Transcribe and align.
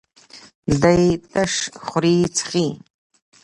دی 0.81 1.03
تش 1.31 1.53
خوري 1.85 2.15
څښي. 2.35 2.67